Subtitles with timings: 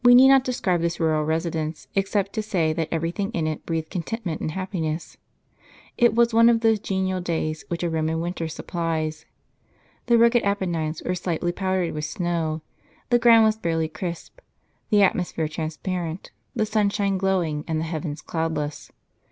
[0.03, 3.91] We need not describe this rural residence, except to say that everything in it breathed
[3.91, 5.17] contentment and happiness.
[5.95, 9.27] It Avas one of those genial days which a Roman winter sup plies.
[10.07, 12.63] The rugged Apennines Avere slightly powdered with snow;
[13.11, 14.39] the ground was barely crisp,
[14.89, 18.91] the atmosphere transpa rent, the sunshine glowing, and the heavens cloudless.